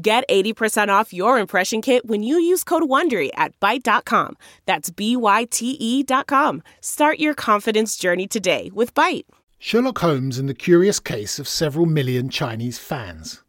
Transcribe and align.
Get 0.00 0.28
80% 0.28 0.90
off 0.90 1.12
your 1.12 1.40
impression 1.40 1.82
kit 1.82 2.06
when 2.06 2.22
you 2.22 2.38
use 2.38 2.62
code 2.62 2.84
WONDERY 2.84 3.30
at 3.34 3.58
Byte.com. 3.58 4.36
That's 4.64 4.90
B-Y-T-E 4.90 6.02
dot 6.04 6.28
com. 6.28 6.62
Start 6.80 7.18
your 7.18 7.34
confidence 7.34 7.96
journey 7.96 8.28
today 8.28 8.70
with 8.72 8.94
Byte. 8.94 9.24
Sherlock 9.58 9.98
Holmes 9.98 10.38
and 10.38 10.48
the 10.48 10.54
curious 10.54 11.00
case 11.00 11.40
of 11.40 11.48
several 11.48 11.84
million 11.84 12.28
Chinese 12.28 12.78
fans. 12.78 13.42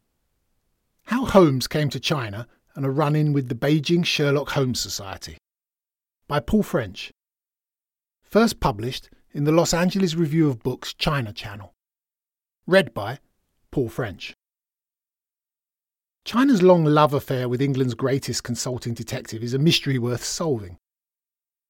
How 1.04 1.26
Holmes 1.26 1.68
came 1.68 1.90
to 1.90 2.00
China 2.00 2.48
and 2.74 2.84
a 2.84 2.90
run-in 2.90 3.32
with 3.32 3.50
the 3.50 3.56
Beijing 3.56 4.04
Sherlock 4.04 4.50
Holmes 4.50 4.80
Society. 4.80 5.38
By 6.28 6.40
Paul 6.40 6.64
French. 6.64 7.12
First 8.24 8.60
published 8.60 9.12
in 9.34 9.44
the 9.44 9.52
Los 9.52 9.72
Angeles 9.72 10.16
Review 10.16 10.50
of 10.50 10.64
Books 10.64 10.96
China 10.96 11.32
Channel. 11.32 11.74
Read 12.66 12.92
by 12.96 13.20
Paul 13.70 13.90
French. 13.90 14.34
China's 16.30 16.62
long 16.62 16.86
love 16.86 17.16
affair 17.16 17.50
with 17.50 17.60
England's 17.60 17.96
greatest 17.96 18.44
consulting 18.44 18.94
detective 18.94 19.42
is 19.42 19.56
a 19.56 19.58
mystery 19.58 19.98
worth 19.98 20.24
solving. 20.24 20.78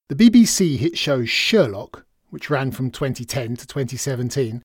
The 0.09 0.15
BBC 0.15 0.75
hit 0.75 0.97
show 0.97 1.23
Sherlock, 1.23 2.05
which 2.29 2.49
ran 2.49 2.71
from 2.71 2.91
2010 2.91 3.55
to 3.55 3.65
2017, 3.65 4.61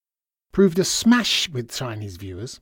proved 0.51 0.81
a 0.81 0.85
smash 0.85 1.49
with 1.49 1.71
Chinese 1.71 2.17
viewers. 2.17 2.61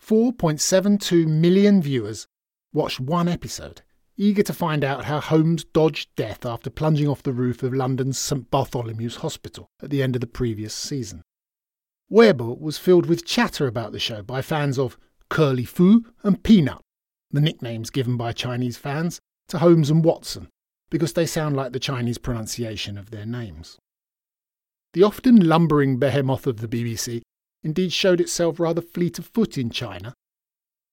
4.72 0.00 1.26
million 1.26 1.82
viewers 1.82 2.28
watched 2.72 3.00
one 3.00 3.26
episode, 3.26 3.82
eager 4.16 4.44
to 4.44 4.52
find 4.52 4.84
out 4.84 5.06
how 5.06 5.18
Holmes 5.18 5.64
dodged 5.64 6.14
death 6.14 6.46
after 6.46 6.70
plunging 6.70 7.08
off 7.08 7.24
the 7.24 7.32
roof 7.32 7.64
of 7.64 7.74
London's 7.74 8.20
St 8.20 8.48
Bartholomew's 8.52 9.16
Hospital 9.16 9.66
at 9.82 9.90
the 9.90 10.00
end 10.00 10.14
of 10.14 10.20
the 10.20 10.28
previous 10.28 10.76
season. 10.76 11.24
Weibo 12.08 12.56
was 12.56 12.78
filled 12.78 13.06
with 13.06 13.26
chatter 13.26 13.66
about 13.66 13.90
the 13.90 13.98
show 13.98 14.22
by 14.22 14.42
fans 14.42 14.78
of 14.78 14.96
Curly 15.28 15.64
Fu, 15.64 16.04
and 16.22 16.42
Peanut, 16.42 16.80
the 17.30 17.40
nicknames 17.40 17.90
given 17.90 18.16
by 18.16 18.32
Chinese 18.32 18.76
fans 18.76 19.20
to 19.48 19.58
Holmes 19.58 19.90
and 19.90 20.04
Watson, 20.04 20.48
because 20.90 21.12
they 21.12 21.26
sound 21.26 21.56
like 21.56 21.72
the 21.72 21.80
Chinese 21.80 22.18
pronunciation 22.18 22.96
of 22.96 23.10
their 23.10 23.26
names. 23.26 23.78
The 24.92 25.02
often 25.02 25.46
lumbering 25.46 25.98
behemoth 25.98 26.46
of 26.46 26.58
the 26.58 26.68
BBC 26.68 27.22
indeed 27.62 27.92
showed 27.92 28.20
itself 28.20 28.60
rather 28.60 28.80
fleet 28.80 29.18
of 29.18 29.26
foot 29.26 29.58
in 29.58 29.70
China. 29.70 30.14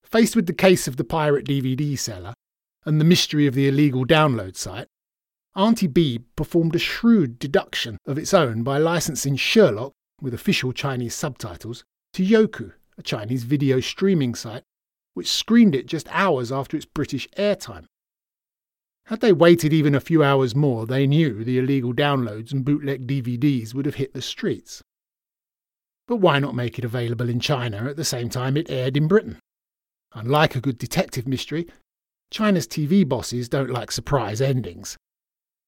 Faced 0.04 0.36
with 0.36 0.48
the 0.48 0.54
case 0.54 0.88
of 0.88 0.98
the 0.98 1.04
pirate 1.04 1.46
DVD 1.46 1.98
seller 1.98 2.34
and 2.86 3.00
the 3.00 3.06
mystery 3.06 3.48
of 3.48 3.54
the 3.54 3.68
illegal 3.68 4.06
download 4.06 4.56
site, 4.56 4.88
Auntie 5.56 5.88
B 5.88 6.20
performed 6.36 6.76
a 6.76 6.80
shrewd 6.80 7.38
deduction 7.38 7.98
of 8.08 8.18
its 8.18 8.34
own 8.34 8.64
by 8.64 8.80
licensing 8.80 9.36
Sherlock, 9.36 9.94
with 10.20 10.34
official 10.34 10.74
Chinese 10.74 11.14
subtitles, 11.14 11.84
to 12.14 12.26
Youku, 12.26 12.74
a 12.98 13.04
Chinese 13.04 13.44
video 13.44 13.80
streaming 13.80 14.36
site, 14.36 14.64
which 15.14 15.32
screened 15.32 15.76
it 15.76 15.86
just 15.86 16.08
hours 16.12 16.52
after 16.52 16.76
its 16.78 16.86
British 16.86 17.28
airtime. 17.38 17.86
Had 19.08 19.20
they 19.20 19.34
waited 19.34 19.74
even 19.74 19.96
a 19.96 20.00
few 20.00 20.24
hours 20.24 20.56
more, 20.56 20.86
they 20.86 21.06
knew 21.08 21.44
the 21.44 21.60
illegal 21.60 21.94
downloads 21.94 22.52
and 22.54 22.64
bootleg 22.64 23.06
DVDs 23.06 23.74
would 23.74 23.86
have 23.86 23.96
hit 23.96 24.14
the 24.14 24.22
streets. 24.22 24.82
But 26.08 26.18
why 26.18 26.40
not 26.40 26.56
make 26.56 26.80
it 26.80 26.86
available 26.86 27.30
in 27.30 27.40
China 27.40 27.90
at 27.90 27.98
the 27.98 28.06
same 28.06 28.30
time 28.30 28.56
it 28.56 28.70
aired 28.70 28.96
in 28.96 29.08
Britain? 29.08 29.40
Unlike 30.14 30.56
a 30.56 30.62
good 30.62 30.78
detective 30.78 31.28
mystery, 31.28 31.68
China's 32.32 32.68
TV 32.68 33.08
bosses 33.08 33.50
don't 33.50 33.70
like 33.70 33.92
surprise 33.92 34.42
endings. 34.42 34.98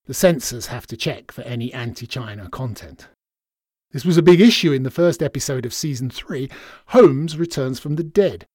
The 0.06 0.14
censors 0.14 0.68
have 0.68 0.88
to 0.88 0.98
check 0.98 1.32
for 1.32 1.42
any 1.42 1.74
anti 1.74 2.06
China 2.06 2.50
content. 2.50 3.08
This 3.96 4.04
was 4.04 4.18
a 4.18 4.22
big 4.22 4.42
issue 4.42 4.74
in 4.74 4.84
the 4.84 4.92
first 4.92 5.24
episode 5.24 5.66
of 5.66 5.74
season 5.74 6.10
3. 6.10 6.50
Holmes 6.88 7.38
returns 7.38 7.80
from 7.80 7.96
the 7.96 8.04
dead, 8.04 8.46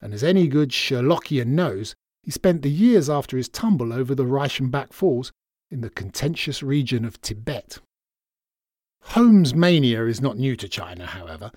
and 0.00 0.14
as 0.14 0.24
any 0.24 0.48
good 0.48 0.70
Sherlockian 0.70 1.48
knows, 1.48 1.94
he 2.22 2.30
spent 2.30 2.62
the 2.62 2.70
years 2.70 3.10
after 3.10 3.36
his 3.36 3.50
tumble 3.50 3.92
over 3.92 4.14
the 4.14 4.24
Reichenbach 4.24 4.94
Falls 4.94 5.32
in 5.70 5.82
the 5.82 5.90
contentious 5.90 6.62
region 6.62 7.04
of 7.04 7.20
Tibet. 7.20 7.78
Holmes 9.02 9.54
mania 9.54 10.06
is 10.06 10.22
not 10.22 10.38
new 10.38 10.56
to 10.56 10.66
China, 10.66 11.04
however. 11.04 11.52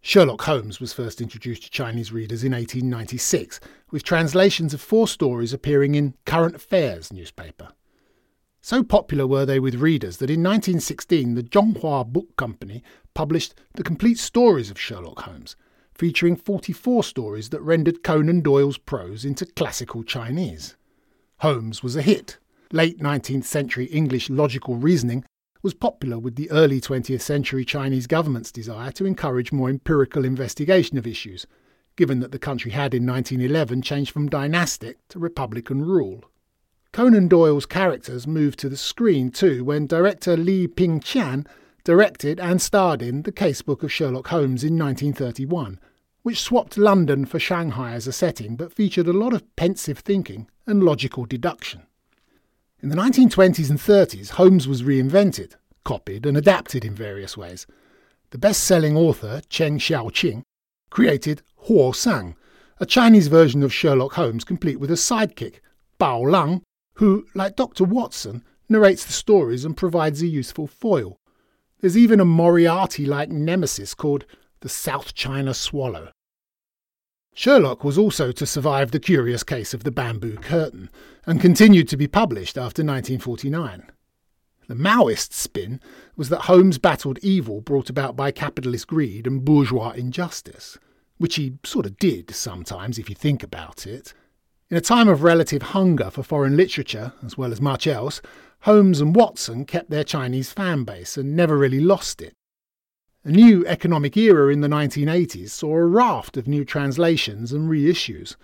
Sherlock 0.00 0.42
Holmes 0.42 0.78
was 0.78 0.92
first 0.92 1.20
introduced 1.20 1.64
to 1.64 1.70
Chinese 1.70 2.12
readers 2.12 2.44
in 2.44 2.52
1896, 2.52 3.58
with 3.90 4.04
translations 4.04 4.72
of 4.72 4.80
four 4.80 5.08
stories 5.08 5.52
appearing 5.52 5.96
in 5.96 6.14
Current 6.24 6.54
Affairs 6.54 7.12
newspaper. 7.12 7.72
So 8.62 8.84
popular 8.84 9.26
were 9.26 9.46
they 9.46 9.58
with 9.58 9.76
readers 9.76 10.18
that 10.18 10.28
in 10.28 10.42
1916 10.42 11.34
the 11.34 11.42
Zhonghua 11.42 12.06
Book 12.06 12.36
Company 12.36 12.82
published 13.14 13.54
the 13.74 13.82
complete 13.82 14.18
stories 14.18 14.70
of 14.70 14.78
Sherlock 14.78 15.20
Holmes, 15.22 15.56
featuring 15.94 16.36
44 16.36 17.02
stories 17.02 17.48
that 17.48 17.62
rendered 17.62 18.02
Conan 18.02 18.42
Doyle's 18.42 18.76
prose 18.76 19.24
into 19.24 19.46
classical 19.46 20.02
Chinese. 20.02 20.76
Holmes 21.38 21.82
was 21.82 21.96
a 21.96 22.02
hit. 22.02 22.38
Late 22.70 22.98
19th 22.98 23.44
century 23.44 23.86
English 23.86 24.28
logical 24.28 24.76
reasoning 24.76 25.24
was 25.62 25.72
popular 25.72 26.18
with 26.18 26.36
the 26.36 26.50
early 26.50 26.82
20th 26.82 27.22
century 27.22 27.64
Chinese 27.64 28.06
government's 28.06 28.52
desire 28.52 28.92
to 28.92 29.06
encourage 29.06 29.52
more 29.52 29.70
empirical 29.70 30.24
investigation 30.24 30.98
of 30.98 31.06
issues, 31.06 31.46
given 31.96 32.20
that 32.20 32.30
the 32.30 32.38
country 32.38 32.72
had 32.72 32.92
in 32.92 33.06
1911 33.06 33.80
changed 33.80 34.10
from 34.10 34.28
dynastic 34.28 34.98
to 35.08 35.18
republican 35.18 35.82
rule. 35.82 36.29
Conan 36.92 37.28
Doyle's 37.28 37.66
characters 37.66 38.26
moved 38.26 38.58
to 38.58 38.68
the 38.68 38.76
screen 38.76 39.30
too 39.30 39.62
when 39.62 39.86
director 39.86 40.36
Li 40.36 40.66
Ping-chan 40.66 41.46
directed 41.84 42.40
and 42.40 42.60
starred 42.60 43.00
in 43.00 43.22
The 43.22 43.30
Casebook 43.30 43.84
of 43.84 43.92
Sherlock 43.92 44.26
Holmes 44.26 44.64
in 44.64 44.76
1931, 44.76 45.78
which 46.22 46.42
swapped 46.42 46.76
London 46.76 47.26
for 47.26 47.38
Shanghai 47.38 47.92
as 47.92 48.08
a 48.08 48.12
setting 48.12 48.56
but 48.56 48.72
featured 48.72 49.06
a 49.06 49.12
lot 49.12 49.32
of 49.32 49.44
pensive 49.54 50.00
thinking 50.00 50.48
and 50.66 50.82
logical 50.82 51.26
deduction. 51.26 51.82
In 52.82 52.88
the 52.88 52.96
1920s 52.96 53.70
and 53.70 53.78
30s, 53.78 54.30
Holmes 54.30 54.66
was 54.66 54.82
reinvented, 54.82 55.54
copied, 55.84 56.26
and 56.26 56.36
adapted 56.36 56.84
in 56.84 56.94
various 56.94 57.36
ways. 57.36 57.68
The 58.30 58.38
best 58.38 58.64
selling 58.64 58.96
author, 58.96 59.42
Cheng 59.48 59.78
Xiaoqing, 59.78 60.42
created 60.90 61.42
Huo 61.68 61.94
Sang, 61.94 62.34
a 62.80 62.86
Chinese 62.86 63.28
version 63.28 63.62
of 63.62 63.72
Sherlock 63.72 64.14
Holmes 64.14 64.42
complete 64.42 64.80
with 64.80 64.90
a 64.90 64.94
sidekick, 64.94 65.60
Bao 66.00 66.28
Lang, 66.28 66.62
who, 66.94 67.26
like 67.34 67.56
Dr. 67.56 67.84
Watson, 67.84 68.44
narrates 68.68 69.04
the 69.04 69.12
stories 69.12 69.64
and 69.64 69.76
provides 69.76 70.22
a 70.22 70.26
useful 70.26 70.66
foil. 70.66 71.18
There's 71.80 71.96
even 71.96 72.20
a 72.20 72.24
Moriarty 72.24 73.06
like 73.06 73.30
nemesis 73.30 73.94
called 73.94 74.26
the 74.60 74.68
South 74.68 75.14
China 75.14 75.54
Swallow. 75.54 76.12
Sherlock 77.32 77.84
was 77.84 77.96
also 77.96 78.32
to 78.32 78.44
survive 78.44 78.90
the 78.90 79.00
curious 79.00 79.42
case 79.42 79.72
of 79.72 79.84
the 79.84 79.90
bamboo 79.90 80.36
curtain, 80.36 80.90
and 81.26 81.40
continued 81.40 81.88
to 81.88 81.96
be 81.96 82.06
published 82.06 82.58
after 82.58 82.82
1949. 82.82 83.90
The 84.68 84.74
Maoist 84.74 85.32
spin 85.32 85.80
was 86.16 86.28
that 86.28 86.42
Holmes 86.42 86.78
battled 86.78 87.18
evil 87.22 87.60
brought 87.60 87.90
about 87.90 88.14
by 88.14 88.30
capitalist 88.30 88.86
greed 88.86 89.26
and 89.26 89.44
bourgeois 89.44 89.90
injustice, 89.90 90.78
which 91.18 91.36
he 91.36 91.54
sort 91.64 91.86
of 91.86 91.96
did 91.98 92.34
sometimes 92.34 92.98
if 92.98 93.08
you 93.08 93.14
think 93.14 93.42
about 93.42 93.86
it. 93.86 94.14
In 94.70 94.76
a 94.76 94.80
time 94.80 95.08
of 95.08 95.24
relative 95.24 95.62
hunger 95.62 96.12
for 96.12 96.22
foreign 96.22 96.56
literature, 96.56 97.12
as 97.26 97.36
well 97.36 97.50
as 97.50 97.60
much 97.60 97.88
else, 97.88 98.22
Holmes 98.60 99.00
and 99.00 99.16
Watson 99.16 99.64
kept 99.64 99.90
their 99.90 100.04
Chinese 100.04 100.52
fan 100.52 100.84
base 100.84 101.16
and 101.16 101.34
never 101.34 101.58
really 101.58 101.80
lost 101.80 102.22
it. 102.22 102.34
A 103.24 103.30
new 103.32 103.66
economic 103.66 104.16
era 104.16 104.52
in 104.52 104.60
the 104.60 104.68
1980s 104.68 105.50
saw 105.50 105.74
a 105.74 105.84
raft 105.84 106.36
of 106.36 106.46
new 106.46 106.64
translations 106.64 107.52
and 107.52 107.68
reissues. 107.68 108.36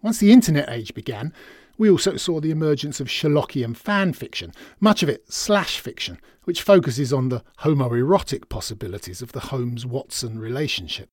Once 0.00 0.18
the 0.18 0.30
internet 0.30 0.70
age 0.70 0.94
began, 0.94 1.32
we 1.76 1.90
also 1.90 2.16
saw 2.16 2.40
the 2.40 2.52
emergence 2.52 3.00
of 3.00 3.08
Sherlockian 3.08 3.76
fan 3.76 4.12
fiction, 4.12 4.52
much 4.78 5.02
of 5.02 5.08
it 5.08 5.24
slash 5.28 5.80
fiction, 5.80 6.20
which 6.44 6.62
focuses 6.62 7.12
on 7.12 7.30
the 7.30 7.42
homoerotic 7.62 8.48
possibilities 8.48 9.20
of 9.20 9.32
the 9.32 9.40
Holmes 9.40 9.84
Watson 9.84 10.38
relationship. 10.38 11.08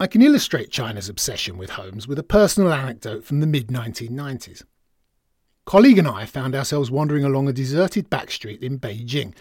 I 0.00 0.08
can 0.08 0.22
illustrate 0.22 0.72
China's 0.72 1.08
obsession 1.08 1.56
with 1.56 1.70
Holmes 1.70 2.08
with 2.08 2.18
a 2.18 2.24
personal 2.24 2.72
anecdote 2.72 3.24
from 3.24 3.38
the 3.38 3.46
mid 3.46 3.68
1990s. 3.68 4.64
Colleague 5.66 5.98
and 5.98 6.08
I 6.08 6.26
found 6.26 6.56
ourselves 6.56 6.90
wandering 6.90 7.22
along 7.24 7.48
a 7.48 7.52
deserted 7.52 8.10
back 8.10 8.32
street 8.32 8.60
in 8.60 8.80
Beijing, 8.80 9.34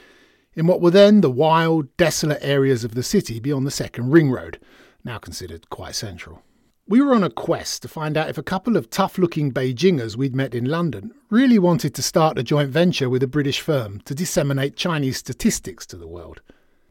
in 0.53 0.67
what 0.67 0.79
were 0.79 0.91
then 0.91 1.21
the 1.21 1.31
wild, 1.31 1.95
desolate 1.97 2.43
areas 2.43 2.83
of 2.83 2.93
the 2.93 3.01
city 3.01 3.39
beyond 3.39 3.65
the 3.65 3.71
second 3.71 4.11
ring 4.11 4.29
road, 4.29 4.59
now 5.03 5.17
considered 5.17 5.71
quite 5.71 5.95
central. 5.95 6.43
We 6.87 7.01
were 7.01 7.15
on 7.15 7.23
a 7.23 7.31
quest 7.31 7.81
to 7.81 7.87
find 7.87 8.15
out 8.15 8.29
if 8.29 8.37
a 8.37 8.43
couple 8.43 8.77
of 8.77 8.91
tough 8.91 9.17
looking 9.17 9.51
Beijingers 9.51 10.15
we'd 10.15 10.35
met 10.35 10.53
in 10.53 10.65
London 10.65 11.13
really 11.31 11.57
wanted 11.57 11.95
to 11.95 12.03
start 12.03 12.37
a 12.37 12.43
joint 12.43 12.69
venture 12.69 13.09
with 13.09 13.23
a 13.23 13.27
British 13.27 13.59
firm 13.59 14.01
to 14.01 14.13
disseminate 14.13 14.75
Chinese 14.75 15.17
statistics 15.17 15.87
to 15.87 15.97
the 15.97 16.07
world. 16.07 16.41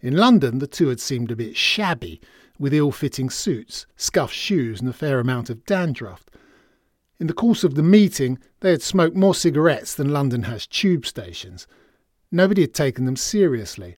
In 0.00 0.16
London, 0.16 0.58
the 0.58 0.66
two 0.66 0.88
had 0.88 0.98
seemed 0.98 1.30
a 1.30 1.36
bit 1.36 1.56
shabby, 1.56 2.20
with 2.62 2.72
ill 2.72 2.92
fitting 2.92 3.28
suits, 3.28 3.86
scuffed 3.96 4.32
shoes, 4.32 4.78
and 4.80 4.88
a 4.88 4.92
fair 4.92 5.18
amount 5.18 5.50
of 5.50 5.66
dandruff. 5.66 6.24
In 7.18 7.26
the 7.26 7.32
course 7.32 7.64
of 7.64 7.74
the 7.74 7.82
meeting, 7.82 8.38
they 8.60 8.70
had 8.70 8.82
smoked 8.82 9.16
more 9.16 9.34
cigarettes 9.34 9.96
than 9.96 10.12
London 10.12 10.44
has 10.44 10.68
tube 10.68 11.04
stations. 11.04 11.66
Nobody 12.30 12.60
had 12.60 12.72
taken 12.72 13.04
them 13.04 13.16
seriously, 13.16 13.96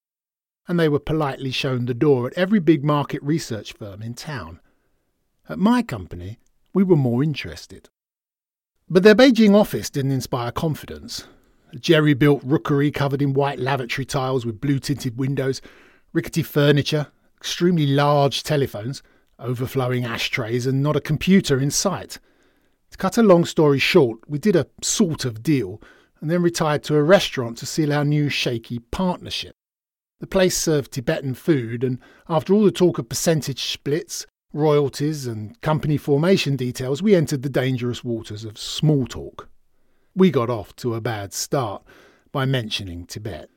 and 0.66 0.81
they 0.81 0.88
were 0.88 0.99
politely 0.99 1.50
shown 1.50 1.84
the 1.84 1.93
door 1.93 2.26
at 2.26 2.38
every 2.38 2.58
big 2.58 2.82
market 2.82 3.22
research 3.22 3.75
firm 3.75 4.00
in 4.00 4.14
town. 4.14 4.61
At 5.46 5.58
my 5.58 5.82
company, 5.82 6.38
we 6.72 6.84
were 6.84 6.96
more 6.96 7.22
interested. 7.22 7.90
But 8.88 9.02
their 9.02 9.14
Beijing 9.14 9.55
office 9.55 9.90
didn't 9.90 10.12
inspire 10.12 10.52
confidence. 10.52 11.26
A 11.75 11.76
jerry 11.76 12.14
built 12.14 12.43
rookery 12.43 12.90
covered 12.90 13.20
in 13.20 13.34
white 13.34 13.58
lavatory 13.58 14.06
tiles 14.06 14.46
with 14.46 14.62
blue 14.62 14.78
tinted 14.78 15.19
windows, 15.19 15.60
rickety 16.14 16.43
furniture, 16.43 17.08
extremely 17.44 17.87
large 17.87 18.43
telephones, 18.43 19.02
overflowing 19.38 20.02
ashtrays, 20.02 20.67
and 20.67 20.82
not 20.82 20.96
a 20.96 21.00
computer 21.00 21.61
in 21.61 21.70
sight. 21.70 22.19
To 22.91 22.96
cut 22.96 23.19
a 23.19 23.23
long 23.23 23.44
story 23.44 23.79
short, 23.79 24.19
we 24.26 24.38
did 24.38 24.56
a 24.56 24.67
sort 24.81 25.26
of 25.26 25.43
deal 25.43 25.79
and 26.23 26.31
then 26.31 26.41
retired 26.41 26.82
to 26.85 26.96
a 26.96 27.02
restaurant 27.02 27.58
to 27.58 27.67
seal 27.67 27.93
our 27.93 28.02
new 28.02 28.31
shaky 28.31 28.79
partnership. 28.79 29.55
The 30.20 30.26
place 30.26 30.56
served 30.56 30.93
Tibetan 30.93 31.35
food, 31.35 31.85
and 31.85 31.99
after 32.31 32.55
all 32.55 32.64
the 32.64 32.73
talk 32.73 32.99
of 32.99 33.11
percentage 33.11 33.64
splits, 33.64 34.26
royalties, 34.55 35.26
and 35.26 35.61
company 35.61 35.99
formation 35.99 36.56
details, 36.56 37.02
we 37.02 37.14
entered 37.14 37.43
the 37.43 37.50
dangerous 37.50 38.02
waters 38.02 38.46
of 38.46 38.56
small 38.56 39.06
talk. 39.06 39.50
We 40.17 40.31
got 40.31 40.49
off 40.49 40.75
to 40.76 40.94
a 40.94 41.02
bad 41.02 41.35
start 41.35 41.85
by 42.32 42.46
mentioning 42.46 43.05
Tibet. 43.05 43.50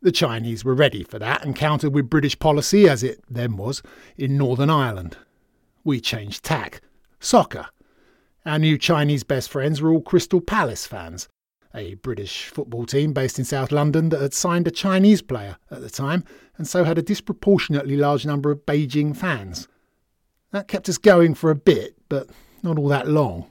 The 0.00 0.12
Chinese 0.12 0.64
were 0.64 0.74
ready 0.74 1.02
for 1.02 1.18
that 1.18 1.44
and 1.44 1.56
countered 1.56 1.92
with 1.92 2.08
British 2.08 2.38
policy, 2.38 2.88
as 2.88 3.02
it 3.02 3.20
then 3.28 3.56
was, 3.56 3.82
in 4.16 4.38
Northern 4.38 4.70
Ireland. 4.70 5.16
We 5.82 6.00
changed 6.00 6.44
tack. 6.44 6.82
Soccer. 7.18 7.66
Our 8.46 8.60
new 8.60 8.78
Chinese 8.78 9.24
best 9.24 9.50
friends 9.50 9.82
were 9.82 9.90
all 9.90 10.00
Crystal 10.00 10.40
Palace 10.40 10.86
fans, 10.86 11.28
a 11.74 11.94
British 11.94 12.46
football 12.46 12.86
team 12.86 13.12
based 13.12 13.40
in 13.40 13.44
South 13.44 13.72
London 13.72 14.10
that 14.10 14.20
had 14.20 14.34
signed 14.34 14.68
a 14.68 14.70
Chinese 14.70 15.20
player 15.20 15.56
at 15.70 15.80
the 15.80 15.90
time 15.90 16.24
and 16.56 16.66
so 16.66 16.84
had 16.84 16.98
a 16.98 17.02
disproportionately 17.02 17.96
large 17.96 18.24
number 18.24 18.52
of 18.52 18.64
Beijing 18.66 19.16
fans. 19.16 19.66
That 20.52 20.68
kept 20.68 20.88
us 20.88 20.98
going 20.98 21.34
for 21.34 21.50
a 21.50 21.56
bit, 21.56 21.96
but 22.08 22.28
not 22.62 22.78
all 22.78 22.88
that 22.88 23.08
long. 23.08 23.50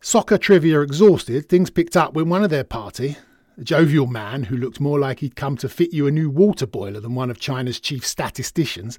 Soccer 0.00 0.38
trivia 0.38 0.80
exhausted, 0.80 1.48
things 1.48 1.70
picked 1.70 1.96
up 1.96 2.14
when 2.14 2.28
one 2.28 2.42
of 2.42 2.50
their 2.50 2.64
party, 2.64 3.16
a 3.58 3.64
jovial 3.64 4.06
man 4.06 4.44
who 4.44 4.56
looked 4.56 4.80
more 4.80 4.98
like 4.98 5.20
he'd 5.20 5.36
come 5.36 5.56
to 5.58 5.68
fit 5.68 5.92
you 5.92 6.06
a 6.06 6.10
new 6.10 6.30
water 6.30 6.66
boiler 6.66 7.00
than 7.00 7.14
one 7.14 7.30
of 7.30 7.38
China's 7.38 7.80
chief 7.80 8.06
statisticians, 8.06 8.98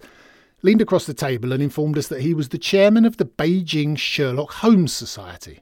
leaned 0.61 0.81
across 0.81 1.05
the 1.05 1.13
table 1.13 1.51
and 1.51 1.61
informed 1.61 1.97
us 1.97 2.07
that 2.07 2.21
he 2.21 2.33
was 2.33 2.49
the 2.49 2.57
chairman 2.57 3.05
of 3.05 3.17
the 3.17 3.25
Beijing 3.25 3.97
Sherlock 3.97 4.51
Holmes 4.53 4.93
Society. 4.93 5.61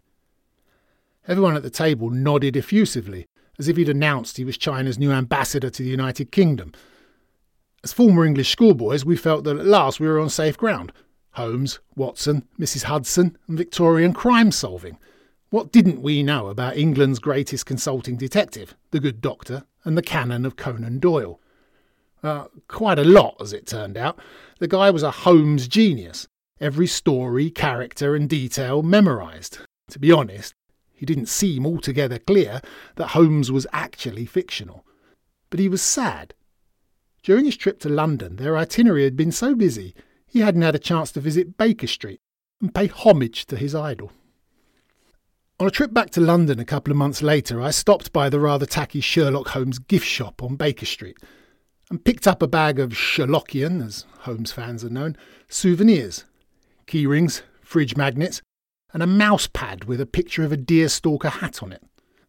Everyone 1.27 1.55
at 1.55 1.63
the 1.63 1.69
table 1.69 2.09
nodded 2.09 2.55
effusively, 2.55 3.27
as 3.57 3.67
if 3.67 3.77
he'd 3.77 3.89
announced 3.89 4.38
he 4.38 4.45
was 4.45 4.57
China's 4.57 4.99
new 4.99 5.11
ambassador 5.11 5.69
to 5.69 5.83
the 5.83 5.89
United 5.89 6.31
Kingdom. 6.31 6.73
As 7.83 7.93
former 7.93 8.25
English 8.25 8.49
schoolboys, 8.49 9.05
we 9.05 9.15
felt 9.15 9.43
that 9.43 9.57
at 9.57 9.65
last 9.65 9.99
we 9.99 10.07
were 10.07 10.19
on 10.19 10.29
safe 10.29 10.57
ground. 10.57 10.91
Holmes, 11.31 11.79
Watson, 11.95 12.47
Mrs. 12.59 12.83
Hudson, 12.83 13.38
and 13.47 13.57
Victorian 13.57 14.13
crime 14.13 14.51
solving. 14.51 14.97
What 15.51 15.74
didn't 15.74 16.01
we 16.01 16.24
know 16.24 16.48
about 16.48 16.77
England's 16.77 17.19
greatest 17.19 17.65
consulting 17.65 18.15
detective, 18.15 18.74
the 18.92 19.01
good 19.01 19.19
doctor, 19.19 19.65
and 19.83 19.98
the 19.98 20.01
canon 20.01 20.45
of 20.45 20.56
Conan 20.56 21.00
Doyle? 21.00 21.42
Uh, 22.24 22.45
quite 22.69 22.98
a 22.98 23.03
lot, 23.03 23.36
as 23.42 23.51
it 23.51 23.68
turned 23.68 23.98
out. 23.98 24.18
The 24.59 24.69
guy 24.69 24.89
was 24.92 25.03
a 25.03 25.12
Holmes 25.12 25.68
genius. 25.68 26.25
Every 26.62 26.88
story, 26.88 27.50
character, 27.50 28.15
and 28.15 28.30
detail 28.30 28.81
memorised. 28.81 29.57
To 29.89 30.00
be 30.00 30.09
honest, 30.09 30.53
he 30.94 31.06
didn't 31.06 31.25
seem 31.25 31.65
altogether 31.65 32.18
clear 32.18 32.62
that 32.95 33.07
Holmes 33.07 33.51
was 33.51 33.68
actually 33.74 34.25
fictional. 34.25 34.86
But 35.50 35.59
he 35.59 35.68
was 35.68 35.81
sad. 35.81 36.33
During 37.24 37.44
his 37.44 37.57
trip 37.57 37.77
to 37.81 37.89
London, 37.89 38.38
their 38.38 38.56
itinerary 38.56 39.03
had 39.03 39.18
been 39.18 39.33
so 39.33 39.53
busy 39.53 39.95
he 40.25 40.39
hadn't 40.39 40.62
had 40.62 40.75
a 40.75 40.80
chance 40.80 41.12
to 41.12 41.19
visit 41.19 41.57
Baker 41.57 41.88
Street 41.88 42.21
and 42.62 42.74
pay 42.74 42.88
homage 42.88 43.48
to 43.48 43.57
his 43.57 43.75
idol. 43.75 44.13
On 45.61 45.67
a 45.67 45.69
trip 45.69 45.93
back 45.93 46.09
to 46.09 46.21
London 46.21 46.59
a 46.59 46.65
couple 46.65 46.89
of 46.89 46.97
months 46.97 47.21
later, 47.21 47.61
I 47.61 47.69
stopped 47.69 48.11
by 48.11 48.29
the 48.29 48.39
rather 48.39 48.65
tacky 48.65 48.99
Sherlock 48.99 49.49
Holmes 49.49 49.77
gift 49.77 50.07
shop 50.07 50.41
on 50.41 50.55
Baker 50.55 50.87
Street 50.87 51.19
and 51.91 52.03
picked 52.03 52.25
up 52.25 52.41
a 52.41 52.47
bag 52.47 52.79
of 52.79 52.93
Sherlockian, 52.93 53.85
as 53.85 54.07
Holmes 54.21 54.51
fans 54.51 54.83
are 54.83 54.89
known, 54.89 55.15
souvenirs 55.49 56.25
keyrings, 56.87 57.43
fridge 57.61 57.95
magnets, 57.95 58.41
and 58.91 59.03
a 59.03 59.05
mouse 59.05 59.45
pad 59.45 59.83
with 59.83 60.01
a 60.01 60.07
picture 60.07 60.43
of 60.43 60.51
a 60.51 60.57
deerstalker 60.57 61.29
hat 61.29 61.61
on 61.61 61.71
it. 61.71 61.83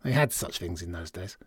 They 0.05 0.13
had 0.13 0.31
such 0.31 0.59
things 0.59 0.83
in 0.83 0.93
those 0.93 1.11
days. 1.11 1.39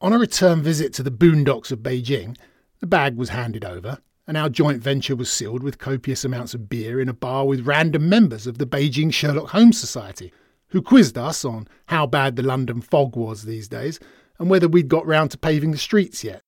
On 0.00 0.12
a 0.12 0.18
return 0.18 0.62
visit 0.64 0.92
to 0.94 1.04
the 1.04 1.12
boondocks 1.12 1.70
of 1.70 1.78
Beijing, 1.78 2.36
the 2.80 2.88
bag 2.88 3.16
was 3.16 3.28
handed 3.28 3.64
over, 3.64 3.98
and 4.26 4.36
our 4.36 4.48
joint 4.48 4.82
venture 4.82 5.14
was 5.14 5.30
sealed 5.30 5.62
with 5.62 5.78
copious 5.78 6.24
amounts 6.24 6.54
of 6.54 6.68
beer 6.68 7.00
in 7.00 7.08
a 7.08 7.14
bar 7.14 7.46
with 7.46 7.68
random 7.68 8.08
members 8.08 8.48
of 8.48 8.58
the 8.58 8.66
Beijing 8.66 9.14
Sherlock 9.14 9.50
Holmes 9.50 9.78
Society, 9.78 10.32
who 10.72 10.82
quizzed 10.82 11.18
us 11.18 11.44
on 11.44 11.68
how 11.86 12.06
bad 12.06 12.34
the 12.34 12.42
London 12.42 12.80
fog 12.80 13.14
was 13.14 13.42
these 13.44 13.68
days 13.68 14.00
and 14.38 14.48
whether 14.50 14.66
we'd 14.66 14.88
got 14.88 15.06
round 15.06 15.30
to 15.30 15.38
paving 15.38 15.70
the 15.70 15.78
streets 15.78 16.24
yet. 16.24 16.40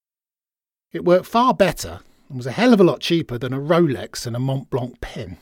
It 0.92 1.04
worked 1.04 1.26
far 1.26 1.52
better 1.52 2.00
and 2.28 2.38
was 2.38 2.46
a 2.46 2.52
hell 2.52 2.72
of 2.72 2.80
a 2.80 2.84
lot 2.84 3.00
cheaper 3.00 3.36
than 3.36 3.52
a 3.52 3.60
Rolex 3.60 4.26
and 4.26 4.34
a 4.34 4.40
Mont 4.40 4.70
Blanc 4.70 5.00
pen. 5.00 5.36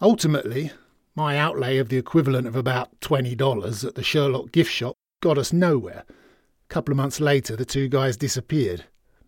Ultimately, 0.00 0.70
my 1.16 1.36
outlay 1.36 1.78
of 1.78 1.88
the 1.88 1.96
equivalent 1.96 2.46
of 2.46 2.54
about 2.54 3.00
$20 3.00 3.84
at 3.84 3.94
the 3.96 4.02
Sherlock 4.04 4.52
gift 4.52 4.70
shop 4.70 4.94
got 5.20 5.36
us 5.36 5.52
nowhere. 5.52 6.04
A 6.08 6.68
couple 6.68 6.92
of 6.92 6.96
months 6.96 7.20
later, 7.20 7.56
the 7.56 7.64
two 7.64 7.88
guys 7.88 8.16
disappeared. 8.16 8.84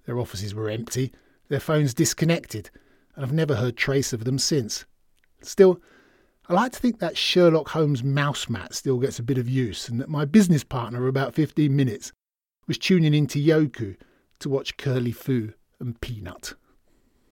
Their 0.06 0.18
offices 0.20 0.54
were 0.54 0.70
empty, 0.70 1.12
their 1.48 1.60
phones 1.60 1.94
disconnected, 1.94 2.70
and 3.16 3.24
I've 3.24 3.32
never 3.32 3.56
heard 3.56 3.76
trace 3.76 4.12
of 4.12 4.24
them 4.24 4.38
since. 4.38 4.84
Still, 5.42 5.80
I 6.50 6.54
like 6.54 6.72
to 6.72 6.78
think 6.78 6.98
that 7.00 7.18
Sherlock 7.18 7.68
Holmes 7.68 8.02
mouse 8.02 8.48
mat 8.48 8.72
still 8.72 8.98
gets 8.98 9.18
a 9.18 9.22
bit 9.22 9.36
of 9.36 9.50
use, 9.50 9.86
and 9.86 10.00
that 10.00 10.08
my 10.08 10.24
business 10.24 10.64
partner 10.64 11.02
of 11.02 11.08
about 11.08 11.34
15 11.34 11.76
minutes 11.76 12.10
was 12.66 12.78
tuning 12.78 13.12
into 13.12 13.38
Youku 13.38 13.96
to 14.38 14.48
watch 14.48 14.78
Curly 14.78 15.12
Fu 15.12 15.52
and 15.78 16.00
Peanut. 16.00 16.54